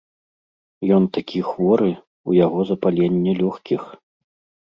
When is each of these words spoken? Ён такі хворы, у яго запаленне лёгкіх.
Ён 0.95 1.03
такі 1.17 1.39
хворы, 1.49 1.89
у 2.31 2.37
яго 2.45 2.59
запаленне 2.71 3.31
лёгкіх. 3.43 3.81